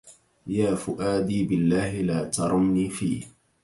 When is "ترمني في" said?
2.23-3.23